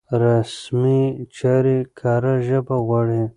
[0.23, 1.01] رسمي
[1.37, 3.23] چارې کره ژبه غواړي.